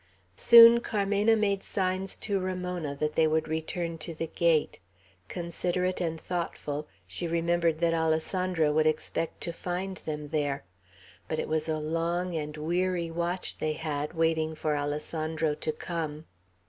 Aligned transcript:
Soon 0.35 0.79
Carmena 0.79 1.35
made 1.35 1.61
signs 1.61 2.15
to 2.15 2.39
Ramona 2.39 2.95
that 2.95 3.13
they 3.13 3.27
would 3.27 3.47
return 3.47 3.99
to 3.99 4.15
the 4.15 4.25
gate. 4.25 4.79
Considerate 5.27 6.01
and 6.01 6.19
thoughtful, 6.19 6.87
she 7.05 7.27
remembered 7.27 7.77
that 7.81 7.93
Alessandro 7.93 8.73
would 8.73 8.87
expect 8.87 9.41
to 9.41 9.53
find 9.53 9.97
them 9.97 10.29
there. 10.29 10.63
But 11.27 11.37
it 11.37 11.47
was 11.47 11.69
a 11.69 11.77
long 11.77 12.33
and 12.35 12.57
weary 12.57 13.11
watch 13.11 13.59
they 13.59 13.73
had, 13.73 14.13
waiting 14.13 14.55
for 14.55 14.75
Alessandro 14.75 15.53
to 15.53 15.71
come. 15.71 16.25